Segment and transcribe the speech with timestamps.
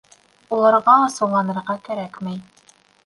[0.55, 2.43] Уларға асыуланырға кәрәкмәй.